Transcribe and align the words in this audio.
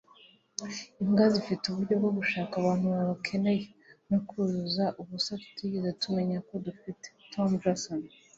imbwa 1.01 1.25
zifite 1.33 1.63
uburyo 1.67 1.95
bwo 2.01 2.11
gushaka 2.17 2.53
abantu 2.61 2.85
babakeneye, 2.93 3.65
no 4.09 4.19
kuzuza 4.27 4.85
ubusa 5.01 5.31
tutigeze 5.43 5.89
tumenya 6.01 6.37
ko 6.47 6.53
dufite- 6.65 7.07
thom 7.31 7.49
jones 7.61 7.85